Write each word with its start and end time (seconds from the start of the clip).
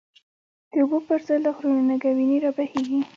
د 0.71 0.73
اوبو 0.81 0.97
پر 1.07 1.19
ځای 1.27 1.39
له 1.45 1.51
غرونو، 1.55 1.87
نګه 1.89 2.09
وینی 2.17 2.37
رابهیږی 2.43 2.99